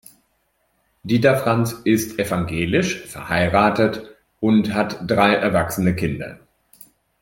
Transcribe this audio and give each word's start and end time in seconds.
Dieter 1.03 1.37
Franz 1.37 1.73
ist 1.83 2.17
evangelisch, 2.17 3.05
verheiratet 3.05 4.03
und 4.39 4.73
hat 4.73 4.97
drei 5.05 5.35
erwachsene 5.35 5.95
Kinder. 5.95 6.39